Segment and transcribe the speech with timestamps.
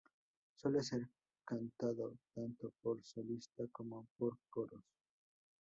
[0.55, 1.07] Suele ser
[1.45, 4.81] cantado tanto por solista como por coros.